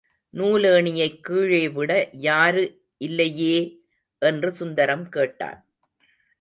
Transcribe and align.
நூலேணியைக் 0.33 1.19
கீழே 1.21 1.69
விட 1.69 1.91
யாரு 2.19 2.63
இல்லையே! 3.01 3.55
என்று 4.21 4.51
சுந்தரம் 4.51 5.09
கேட்டான். 5.09 5.59